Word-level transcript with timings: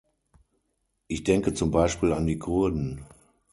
Ich 1.07 1.23
denke 1.23 1.53
zum 1.53 1.69
Beispiel 1.69 2.11
an 2.13 2.25
die 2.25 2.39
Kurden. 2.39 3.05